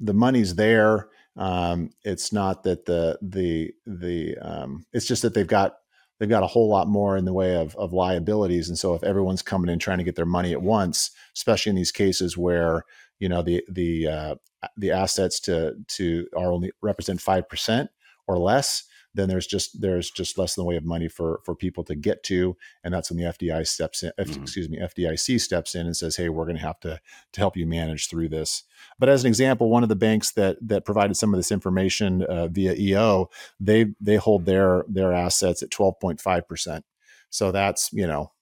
[0.00, 1.08] the money's there.
[1.36, 5.74] Um, it's not that the the the um, it's just that they've got
[6.18, 8.68] they've got a whole lot more in the way of, of liabilities.
[8.68, 11.76] And so if everyone's coming in trying to get their money at once, especially in
[11.76, 12.84] these cases where
[13.24, 14.34] you know the the uh,
[14.76, 17.88] the assets to to are only represent five percent
[18.26, 18.84] or less,
[19.14, 21.94] then there's just there's just less than the way of money for for people to
[21.94, 24.12] get to, and that's when the FDI steps in.
[24.20, 24.42] Mm-hmm.
[24.42, 27.00] Excuse me, FDIC steps in and says, "Hey, we're going to have to
[27.32, 28.64] to help you manage through this."
[28.98, 32.24] But as an example, one of the banks that that provided some of this information
[32.24, 36.84] uh, via EO, they they hold their their assets at twelve point five percent.
[37.30, 38.32] So that's you know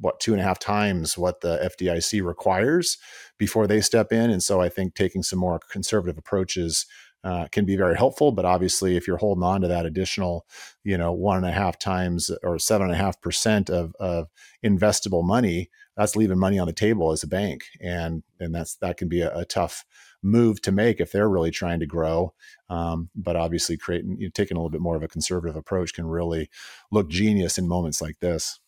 [0.00, 2.98] what two and a half times what the FDIC requires
[3.38, 4.30] before they step in.
[4.30, 6.86] And so I think taking some more conservative approaches
[7.24, 8.32] uh, can be very helpful.
[8.32, 10.46] But obviously, if you're holding on to that additional,
[10.84, 14.28] you know, one and a half times or seven and a half percent of, of
[14.62, 18.98] investable money, that's leaving money on the table as a bank, and and that's that
[18.98, 19.84] can be a, a tough
[20.22, 22.34] move to make if they're really trying to grow.
[22.68, 25.94] Um, but obviously, creating you know, taking a little bit more of a conservative approach
[25.94, 26.50] can really
[26.90, 28.60] look genius in moments like this.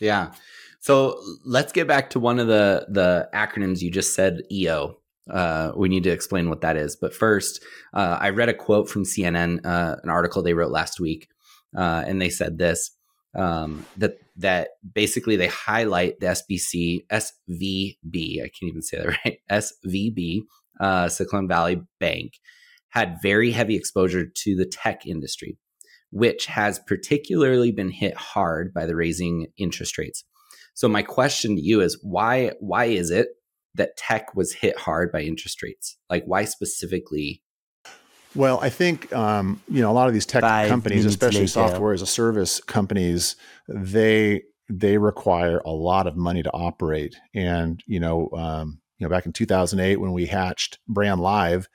[0.00, 0.32] Yeah.
[0.80, 4.96] So let's get back to one of the the acronyms you just said, EO.
[5.30, 6.96] Uh, we need to explain what that is.
[6.96, 7.62] But first,
[7.94, 11.28] uh, I read a quote from CNN, uh, an article they wrote last week,
[11.76, 12.90] uh, and they said this
[13.36, 18.40] um, that that basically they highlight the SBC SVB.
[18.42, 19.38] I can't even say that right.
[19.50, 20.40] SVB,
[20.80, 22.32] uh, Silicon Valley Bank,
[22.90, 25.58] had very heavy exposure to the tech industry,
[26.10, 30.24] which has particularly been hit hard by the raising interest rates.
[30.80, 33.28] So my question to you is why why is it
[33.74, 35.98] that tech was hit hard by interest rates?
[36.08, 37.42] Like why specifically?
[38.34, 41.48] Well, I think um, you know a lot of these tech Five companies, especially later.
[41.48, 43.36] software as a service companies,
[43.68, 44.40] they
[44.70, 47.14] they require a lot of money to operate.
[47.34, 51.66] And you know, um, you know, back in 2008 when we hatched Brandlive,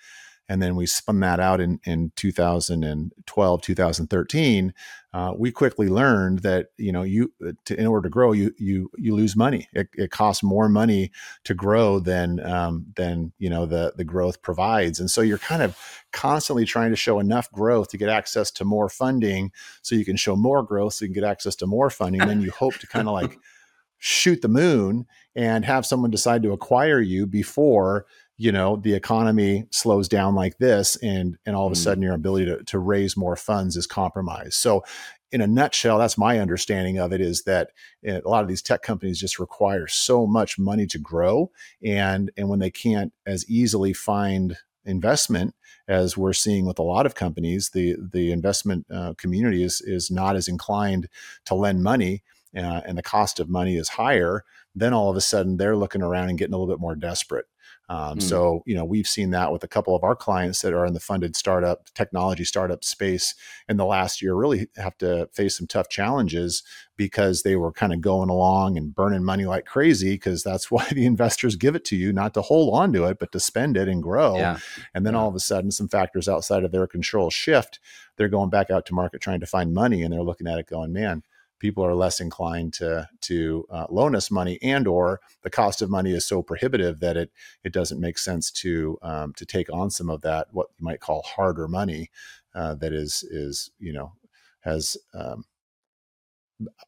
[0.48, 4.74] and then we spun that out in, in 2012 2013
[5.16, 8.54] uh, we quickly learned that you know you uh, to, in order to grow you
[8.58, 9.66] you you lose money.
[9.72, 11.10] It, it costs more money
[11.46, 15.00] to grow than um, than you know the the growth provides.
[15.00, 15.78] And so you're kind of
[16.12, 20.18] constantly trying to show enough growth to get access to more funding so you can
[20.18, 22.20] show more growth so you can get access to more funding.
[22.20, 23.40] Then you hope to kind of like
[23.98, 28.06] shoot the moon and have someone decide to acquire you before
[28.38, 31.84] you know the economy slows down like this and and all of a mm.
[31.84, 34.84] sudden your ability to, to raise more funds is compromised so
[35.32, 37.72] in a nutshell that's my understanding of it is that
[38.06, 41.52] eh, a lot of these tech companies just require so much money to grow
[41.84, 45.56] and and when they can't as easily find investment
[45.88, 50.12] as we're seeing with a lot of companies the the investment uh, community is is
[50.12, 51.08] not as inclined
[51.46, 52.22] to lend money
[52.56, 54.44] uh, and the cost of money is higher
[54.76, 57.46] then all of a sudden they're looking around and getting a little bit more desperate
[57.88, 58.22] um, mm.
[58.22, 60.94] So, you know, we've seen that with a couple of our clients that are in
[60.94, 63.36] the funded startup, technology startup space
[63.70, 66.64] in the last year really have to face some tough challenges
[66.98, 70.88] because they were kind of going along and burning money like crazy because that's why
[70.92, 73.78] the investors give it to you, not to hold on to it, but to spend
[73.78, 74.38] it and grow.
[74.38, 74.58] Yeah.
[74.94, 75.20] And then yeah.
[75.20, 77.80] all of a sudden, some factors outside of their control shift.
[78.18, 80.68] They're going back out to market trying to find money and they're looking at it
[80.68, 81.24] going, man,
[81.60, 85.90] people are less inclined to to uh, loan us money, and or the cost of
[85.90, 87.32] money is so prohibitive that it
[87.64, 91.00] it doesn't make sense to um, to take on some of that what you might
[91.00, 92.10] call harder money
[92.54, 94.14] uh, that is is you know
[94.62, 95.46] has um,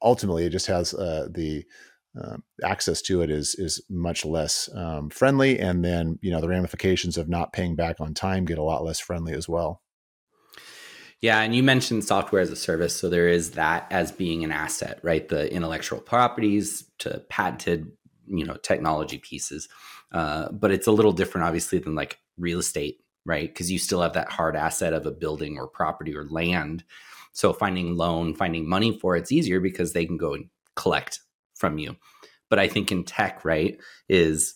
[0.02, 1.66] ultimately it just has uh, the
[2.20, 6.48] uh, access to it is is much less um, friendly, and then you know the
[6.48, 9.82] ramifications of not paying back on time get a lot less friendly as well.
[11.22, 14.52] Yeah, and you mentioned software as a service, so there is that as being an
[14.52, 15.28] asset, right?
[15.28, 17.92] The intellectual properties to patented,
[18.28, 19.68] you know, technology pieces,
[20.12, 23.50] uh, but it's a little different, obviously, than like real estate, right?
[23.50, 26.84] Because you still have that hard asset of a building or property or land.
[27.34, 31.22] So finding loan, finding money for it's easier because they can go and collect
[31.56, 31.96] from you.
[32.50, 34.54] But I think in tech, right, is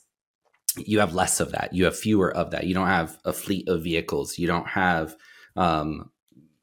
[0.78, 1.74] you have less of that.
[1.74, 2.65] You have fewer of that.
[2.65, 4.38] You don't have a fleet of vehicles.
[4.38, 5.15] You don't have
[5.56, 6.11] um,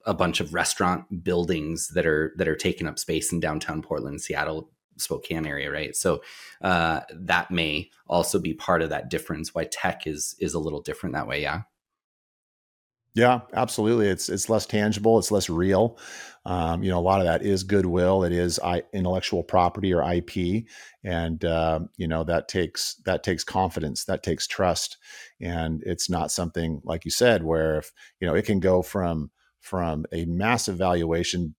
[0.09, 4.23] a bunch of restaurant buildings that are that are taking up space in downtown Portland,
[4.23, 5.95] Seattle, Spokane area, right?
[5.95, 6.23] So
[6.63, 9.55] uh, that may also be part of that difference.
[9.55, 11.63] Why tech is is a little different that way, yeah.
[13.15, 14.09] Yeah, absolutely.
[14.09, 15.19] It's it's less tangible.
[15.19, 15.99] It's less real.
[16.47, 18.23] Um, you know, a lot of that is goodwill.
[18.23, 20.65] It is I, intellectual property or IP,
[21.05, 24.05] and uh, you know that takes that takes confidence.
[24.05, 24.97] That takes trust,
[25.41, 29.31] and it's not something like you said where if you know it can go from
[29.69, 31.55] from a massive valuation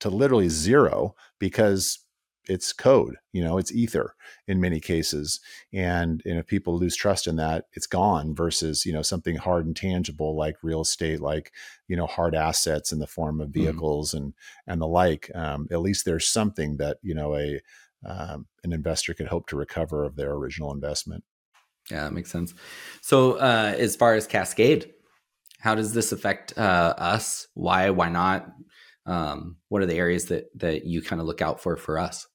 [0.00, 2.00] to literally zero because
[2.48, 4.14] it's code you know it's ether
[4.48, 5.38] in many cases
[5.72, 9.64] and, and if people lose trust in that it's gone versus you know something hard
[9.64, 11.52] and tangible like real estate like
[11.86, 13.62] you know hard assets in the form of mm-hmm.
[13.62, 14.24] vehicles mm-hmm.
[14.24, 14.34] and
[14.66, 17.60] and the like um, at least there's something that you know a
[18.04, 21.22] um, an investor could hope to recover of their original investment
[21.92, 22.54] yeah that makes sense
[23.00, 24.92] so uh, as far as cascade
[25.62, 27.46] how does this affect uh, us?
[27.54, 27.90] Why?
[27.90, 28.48] Why not?
[29.06, 32.26] Um, what are the areas that that you kind of look out for for us?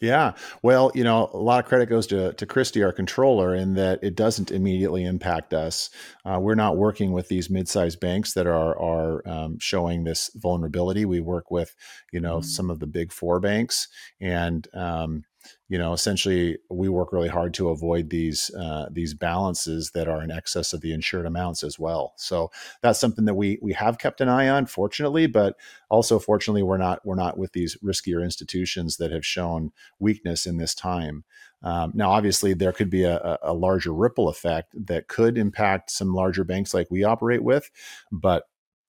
[0.00, 0.32] Yeah.
[0.62, 4.00] Well, you know, a lot of credit goes to, to Christy, our controller, in that
[4.02, 5.88] it doesn't immediately impact us.
[6.22, 11.04] Uh, we're not working with these mid-sized banks that are are um, showing this vulnerability.
[11.04, 11.74] We work with,
[12.12, 12.48] you know, mm-hmm.
[12.48, 13.88] some of the big four banks,
[14.20, 15.22] and um,
[15.68, 20.22] you know essentially we work really hard to avoid these uh, these balances that are
[20.22, 22.14] in excess of the insured amounts as well.
[22.16, 22.50] So
[22.82, 25.56] that's something that we we have kept an eye on fortunately but
[25.88, 30.56] also fortunately we're not we're not with these riskier institutions that have shown weakness in
[30.56, 31.24] this time.
[31.62, 36.14] Um, now obviously there could be a, a larger ripple effect that could impact some
[36.14, 37.70] larger banks like we operate with
[38.12, 38.44] but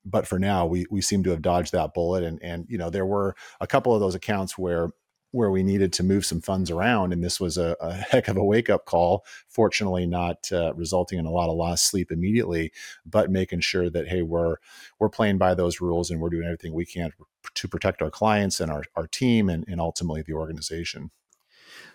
[0.08, 2.24] but for now we we seem to have dodged that bullet.
[2.24, 4.90] And and you know there were a couple of those accounts where
[5.32, 7.14] where we needed to move some funds around.
[7.14, 9.26] And this was a, a heck of a wake up call.
[9.48, 12.72] Fortunately, not uh, resulting in a lot of lost sleep immediately,
[13.06, 14.58] but making sure that hey, we're
[15.00, 17.12] we're playing by those rules and we're doing everything we can
[17.54, 21.12] to protect our clients and our, our team and, and ultimately the organization.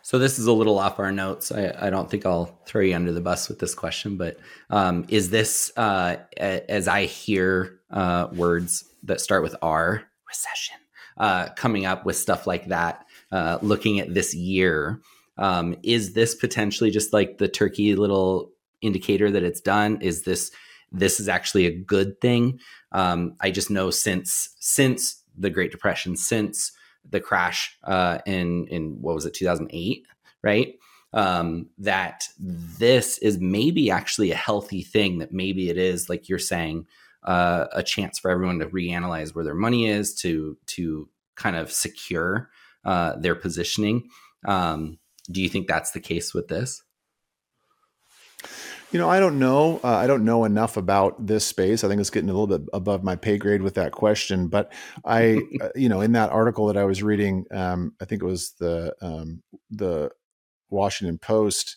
[0.03, 1.53] So this is a little off our notes.
[1.53, 4.39] I, I, don't think I'll throw you under the bus with this question, but
[4.71, 10.77] um, is this uh, as I hear uh, words that start with R, recession,
[11.17, 13.07] uh, coming up with stuff like that?
[13.33, 15.01] Uh, looking at this year,
[15.39, 18.53] um, is this potentially just like the turkey little
[18.83, 20.01] indicator that it's done?
[20.01, 20.51] Is this
[20.93, 22.61] this is actually a good thing?
[22.93, 26.73] Um, I just know since since the Great Depression, since
[27.09, 30.07] the crash uh, in in what was it, two thousand eight,
[30.43, 30.75] right?
[31.13, 35.19] um, that this is maybe actually a healthy thing.
[35.19, 36.87] That maybe it is like you're saying
[37.25, 41.71] uh, a chance for everyone to reanalyze where their money is to to kind of
[41.71, 42.51] secure
[42.85, 44.09] uh, their positioning.
[44.47, 44.99] Um,
[45.31, 46.83] do you think that's the case with this?
[48.91, 49.81] You know, I don't know.
[49.83, 51.83] Uh, I don't know enough about this space.
[51.83, 54.49] I think it's getting a little bit above my pay grade with that question.
[54.49, 54.73] But
[55.05, 58.27] I, uh, you know, in that article that I was reading, um, I think it
[58.27, 60.11] was the um, the
[60.69, 61.77] Washington Post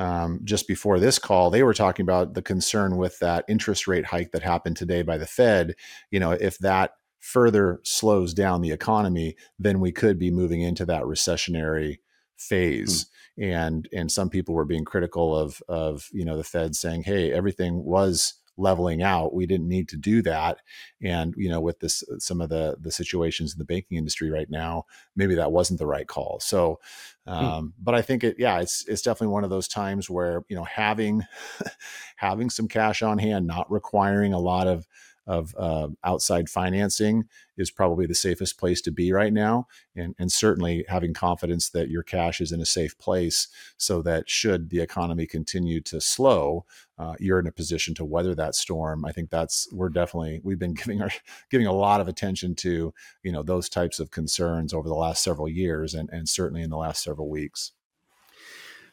[0.00, 4.06] um, just before this call, they were talking about the concern with that interest rate
[4.06, 5.74] hike that happened today by the Fed.
[6.10, 10.84] You know, if that further slows down the economy, then we could be moving into
[10.86, 11.98] that recessionary
[12.36, 13.06] phase.
[13.36, 13.42] Hmm.
[13.42, 17.32] And and some people were being critical of of you know the Fed saying, hey,
[17.32, 19.34] everything was leveling out.
[19.34, 20.58] We didn't need to do that.
[21.02, 24.50] And you know, with this some of the the situations in the banking industry right
[24.50, 24.84] now,
[25.16, 26.38] maybe that wasn't the right call.
[26.40, 26.80] So,
[27.26, 27.32] hmm.
[27.32, 27.72] um, mm.
[27.80, 30.64] but I think it, yeah, it's it's definitely one of those times where you know
[30.64, 31.22] having
[32.16, 34.86] having some cash on hand, not requiring a lot of
[35.30, 37.24] of uh, outside financing
[37.56, 39.68] is probably the safest place to be right now.
[39.94, 44.28] And, and certainly having confidence that your cash is in a safe place so that
[44.28, 46.64] should the economy continue to slow,
[46.98, 49.04] uh, you're in a position to weather that storm.
[49.04, 51.10] I think that's, we're definitely, we've been giving our,
[51.48, 55.22] giving a lot of attention to, you know, those types of concerns over the last
[55.22, 57.70] several years and, and certainly in the last several weeks.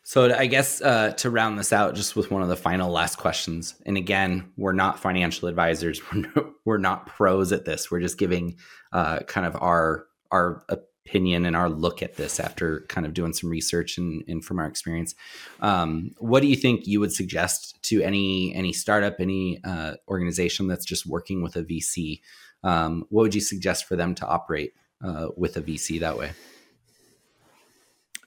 [0.08, 3.18] So I guess uh, to round this out, just with one of the final last
[3.18, 6.02] questions, and again, we're not financial advisors.
[6.14, 7.92] We're not, we're not pros at this.
[7.92, 8.56] We're just giving
[8.94, 13.34] uh, kind of our our opinion and our look at this after kind of doing
[13.34, 15.14] some research and, and from our experience.
[15.60, 20.68] Um, what do you think you would suggest to any any startup, any uh, organization
[20.68, 22.22] that's just working with a VC?
[22.64, 24.72] Um, what would you suggest for them to operate
[25.04, 26.32] uh, with a VC that way?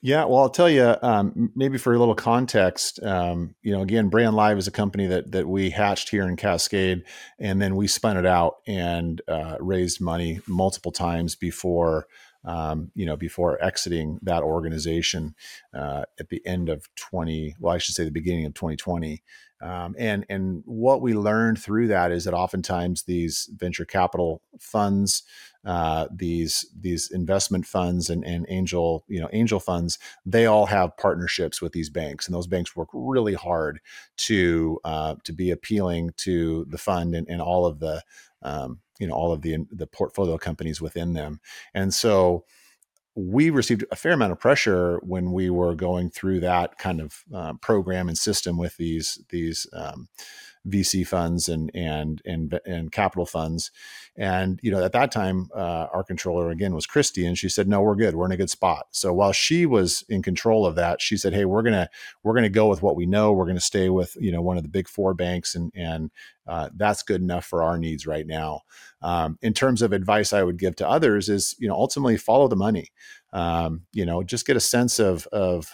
[0.03, 4.09] Yeah, well, I'll tell you, um, maybe for a little context, um, you know, again,
[4.09, 7.03] Brandlive is a company that that we hatched here in Cascade,
[7.37, 12.07] and then we spun it out and uh, raised money multiple times before,
[12.43, 15.35] um, you know, before exiting that organization
[15.71, 17.55] uh, at the end of twenty.
[17.59, 19.21] Well, I should say the beginning of twenty twenty.
[19.61, 25.21] Um, and and what we learned through that is that oftentimes these venture capital funds,
[25.65, 30.97] uh, these these investment funds and, and angel you know angel funds, they all have
[30.97, 33.79] partnerships with these banks, and those banks work really hard
[34.17, 38.01] to uh, to be appealing to the fund and, and all of the
[38.41, 41.39] um, you know all of the the portfolio companies within them,
[41.73, 42.43] and so
[43.15, 47.23] we received a fair amount of pressure when we were going through that kind of
[47.33, 50.07] uh, program and system with these these um,
[50.67, 53.71] VC funds and and and and capital funds.
[54.15, 57.67] And you know, at that time, uh, our controller again was Christy, and she said,
[57.67, 58.15] "No, we're good.
[58.15, 61.33] We're in a good spot." So while she was in control of that, she said,
[61.33, 61.89] "Hey, we're gonna
[62.23, 63.33] we're gonna go with what we know.
[63.33, 66.11] We're gonna stay with you know one of the big four banks, and and
[66.45, 68.61] uh, that's good enough for our needs right now."
[69.01, 72.47] Um, in terms of advice, I would give to others is you know ultimately follow
[72.47, 72.91] the money.
[73.33, 75.71] Um, you know, just get a sense of of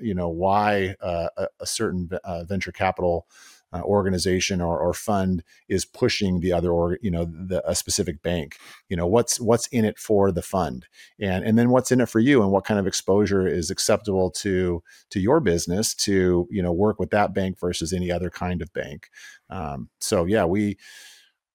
[0.00, 3.26] you know why uh, a, a, certain uh, venture capital
[3.74, 8.22] uh, organization or, or, fund is pushing the other or you know the, a specific
[8.22, 8.56] bank.
[8.88, 10.86] You know what's what's in it for the fund?
[11.20, 14.30] And and then what's in it for you and what kind of exposure is acceptable
[14.30, 18.62] to to your business to you know work with that bank versus any other kind
[18.62, 19.10] of bank?
[19.50, 20.78] Um, so yeah we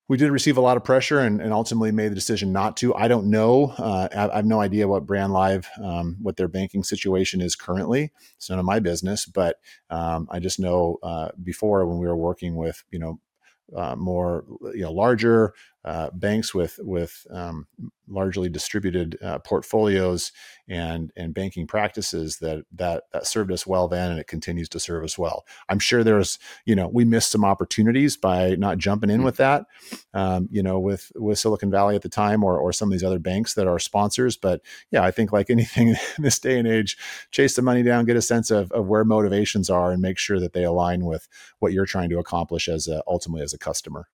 [0.10, 2.94] we did receive a lot of pressure and, and, ultimately made the decision not to.
[2.96, 3.76] I don't know.
[3.78, 8.12] Uh, I, I, have no idea what Brandlive, um, what their banking situation is currently.
[8.36, 9.58] It's none of my business, but
[9.92, 13.20] um, I just know uh, before when we were working with, you know,
[13.76, 15.54] uh, more, you know, larger
[15.90, 17.66] uh, banks with with um,
[18.08, 20.32] largely distributed uh, portfolios
[20.68, 24.80] and and banking practices that that that served us well then and it continues to
[24.80, 25.48] serve us well.
[25.68, 29.26] I'm sure there's you know we missed some opportunities by not jumping in mm-hmm.
[29.26, 29.66] with that,
[30.14, 33.04] um, you know with with Silicon Valley at the time or or some of these
[33.04, 34.38] other banks that are sponsors.
[34.38, 34.62] But
[34.92, 37.00] yeah, I think like anything in this day and age,
[37.32, 40.40] chase the money down, get a sense of of where motivations are, and make sure
[40.40, 41.28] that they align with
[41.58, 44.08] what you're trying to accomplish as a, ultimately as a customer.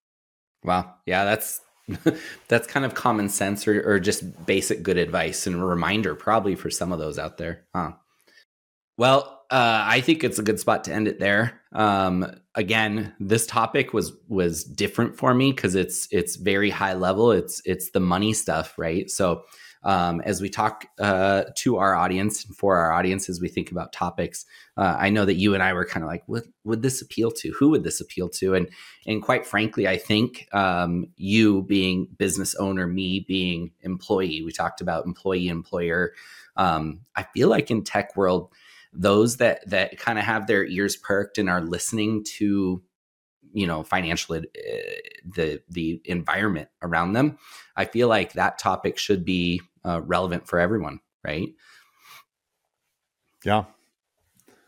[0.65, 0.95] Wow.
[1.05, 1.61] Yeah, that's
[2.47, 6.55] that's kind of common sense or, or just basic good advice and a reminder probably
[6.55, 7.65] for some of those out there.
[7.75, 7.93] Huh.
[8.97, 11.61] Well, uh, I think it's a good spot to end it there.
[11.71, 12.25] Um,
[12.55, 17.31] again, this topic was was different for me because it's it's very high level.
[17.31, 19.09] It's it's the money stuff, right?
[19.09, 19.43] So
[19.85, 23.71] um, as we talk uh, to our audience and for our audience as we think
[23.71, 24.45] about topics.
[24.75, 27.31] Uh, I know that you and I were kind of like, what would this appeal
[27.31, 27.51] to?
[27.51, 28.55] Who would this appeal to?
[28.55, 28.69] And
[29.05, 34.41] and quite frankly, I think um, you being business owner, me being employee.
[34.43, 36.13] We talked about employee employer.
[36.57, 38.51] Um, I feel like in tech world
[38.97, 42.81] those that that kind of have their ears perked and are listening to
[43.55, 44.41] you know financial uh,
[45.25, 47.37] the the environment around them
[47.75, 51.49] i feel like that topic should be uh, relevant for everyone right?
[53.43, 53.65] Yeah.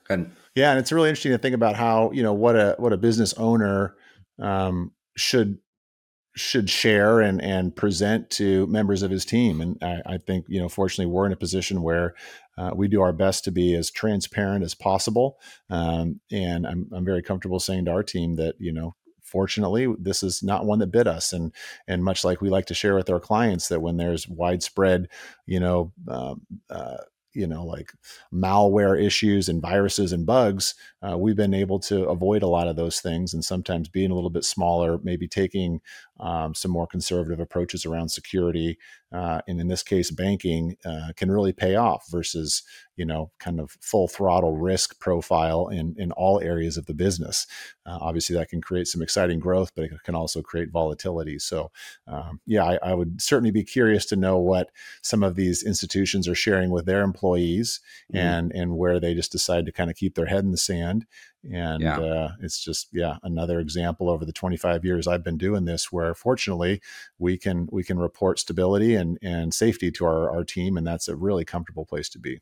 [0.09, 2.93] And yeah and it's really interesting to think about how you know what a what
[2.93, 3.95] a business owner
[4.39, 5.59] um, should
[6.37, 9.61] should share and and present to members of his team.
[9.61, 12.15] And I, I think you know, fortunately, we're in a position where
[12.57, 15.39] uh, we do our best to be as transparent as possible.
[15.69, 18.95] Um, and I'm I'm very comfortable saying to our team that you know.
[19.21, 21.51] Fortunately, this is not one that bit us, and
[21.85, 25.09] and much like we like to share with our clients, that when there's widespread,
[25.45, 26.95] you know, um, uh,
[27.37, 27.93] you know like
[28.33, 30.73] malware issues and viruses and bugs
[31.03, 34.15] uh, we've been able to avoid a lot of those things and sometimes being a
[34.15, 35.79] little bit smaller maybe taking
[36.19, 38.77] um, some more conservative approaches around security
[39.11, 42.63] uh, and in this case banking uh, can really pay off versus
[42.95, 47.47] you know kind of full throttle risk profile in in all areas of the business.
[47.85, 51.39] Uh, obviously that can create some exciting growth but it can also create volatility.
[51.39, 51.71] So
[52.07, 56.27] um, yeah I, I, would certainly be curious to know what some of these institutions
[56.27, 57.79] are sharing with their employees
[58.13, 58.25] mm-hmm.
[58.25, 61.05] and and where they just decide to kind of keep their head in the sand
[61.43, 61.99] and yeah.
[61.99, 66.13] uh, it's just yeah another example over the 25 years i've been doing this where
[66.13, 66.81] fortunately
[67.19, 71.07] we can we can report stability and and safety to our, our team and that's
[71.07, 72.39] a really comfortable place to be.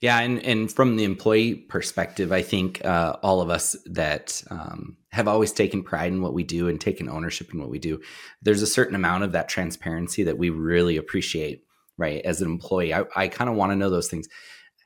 [0.00, 4.96] Yeah and and from the employee perspective i think uh, all of us that um,
[5.10, 8.00] have always taken pride in what we do and taken ownership in what we do
[8.42, 11.64] there's a certain amount of that transparency that we really appreciate
[11.98, 12.92] right as an employee.
[12.92, 14.28] I, I kind of want to know those things.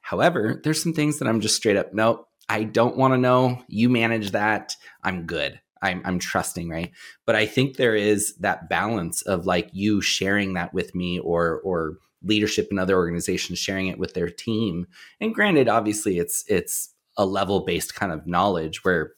[0.00, 3.62] However there's some things that i'm just straight up nope I don't want to know.
[3.68, 4.74] You manage that.
[5.04, 5.60] I'm good.
[5.80, 6.90] I'm, I'm trusting, right?
[7.24, 11.60] But I think there is that balance of like you sharing that with me or
[11.64, 14.86] or leadership in other organizations sharing it with their team.
[15.20, 19.12] And granted, obviously it's it's a level based kind of knowledge where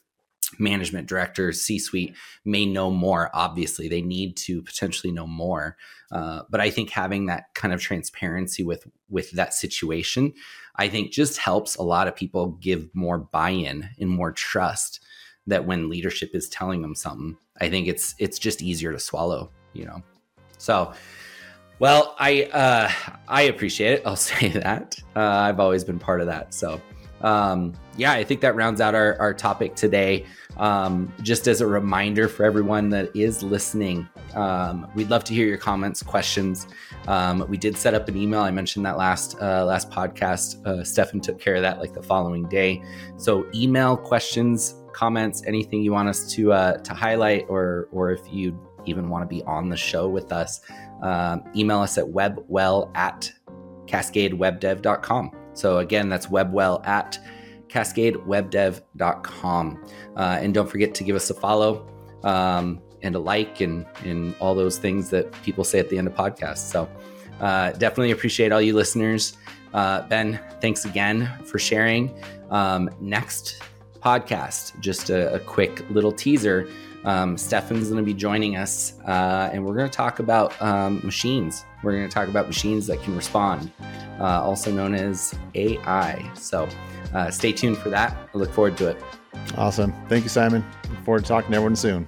[0.59, 2.15] management directors, C suite
[2.45, 3.31] may know more.
[3.33, 5.75] Obviously, they need to potentially know more.
[6.13, 10.33] Uh, but I think having that kind of transparency with with that situation,
[10.75, 14.99] I think just helps a lot of people give more buy in and more trust
[15.47, 19.49] that when leadership is telling them something, I think it's it's just easier to swallow.
[19.73, 20.03] You know,
[20.57, 20.93] so.
[21.79, 22.91] Well, I uh,
[23.27, 24.03] I appreciate it.
[24.05, 24.97] I'll say that.
[25.15, 26.53] Uh, I've always been part of that.
[26.53, 26.79] So
[27.23, 30.25] um, yeah, I think that rounds out our, our topic today.
[30.57, 35.47] Um, just as a reminder for everyone that is listening, um, we'd love to hear
[35.47, 36.67] your comments, questions.
[37.07, 38.41] Um, we did set up an email.
[38.41, 40.65] I mentioned that last uh, last podcast.
[40.65, 42.81] Uh, Stefan took care of that like the following day.
[43.17, 48.21] So email questions, comments, anything you want us to uh, to highlight, or or if
[48.31, 50.61] you even want to be on the show with us,
[51.01, 53.31] um, email us at webwell at
[53.85, 55.31] cascadewebdev.com.
[55.53, 57.17] So again, that's webwell at
[57.67, 59.85] cascadewebdev.com.
[60.15, 61.87] Uh, and don't forget to give us a follow
[62.23, 66.07] um, and a like and, and all those things that people say at the end
[66.07, 66.69] of podcasts.
[66.71, 66.89] So
[67.39, 69.37] uh, definitely appreciate all you listeners.
[69.73, 72.15] Uh, ben, thanks again for sharing.
[72.49, 73.61] Um, next
[74.01, 76.67] podcast, just a, a, quick little teaser.
[77.05, 81.01] Um, Stefan's going to be joining us, uh, and we're going to talk about um,
[81.03, 81.65] machines.
[81.81, 83.71] We're going to talk about machines that can respond
[84.19, 86.31] uh, also known as AI.
[86.35, 86.67] So
[87.13, 88.15] uh, stay tuned for that.
[88.33, 89.03] I look forward to it.
[89.57, 89.93] Awesome.
[90.09, 90.65] Thank you, Simon.
[90.89, 92.07] Look forward to talking to everyone soon.